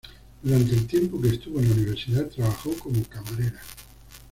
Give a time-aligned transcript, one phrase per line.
[0.41, 3.61] Durante el tiempo que estuvo en la universidad, trabajó como camarera.